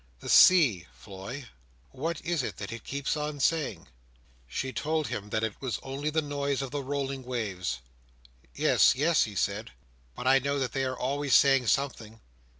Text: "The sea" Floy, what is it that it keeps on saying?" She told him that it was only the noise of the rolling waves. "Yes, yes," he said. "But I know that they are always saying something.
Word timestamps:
"The 0.19 0.29
sea" 0.29 0.87
Floy, 0.95 1.45
what 1.91 2.21
is 2.25 2.41
it 2.41 2.57
that 2.57 2.71
it 2.71 2.83
keeps 2.83 3.15
on 3.15 3.39
saying?" 3.39 3.87
She 4.47 4.73
told 4.73 5.09
him 5.09 5.29
that 5.29 5.43
it 5.43 5.61
was 5.61 5.77
only 5.83 6.09
the 6.09 6.23
noise 6.23 6.63
of 6.63 6.71
the 6.71 6.81
rolling 6.81 7.21
waves. 7.23 7.81
"Yes, 8.55 8.95
yes," 8.95 9.25
he 9.25 9.35
said. 9.35 9.73
"But 10.15 10.25
I 10.25 10.39
know 10.39 10.57
that 10.57 10.71
they 10.71 10.85
are 10.85 10.97
always 10.97 11.35
saying 11.35 11.67
something. 11.67 12.19